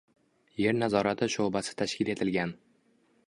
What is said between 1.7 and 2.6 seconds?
tashkil etilgan